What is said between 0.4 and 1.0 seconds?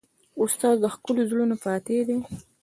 استاد د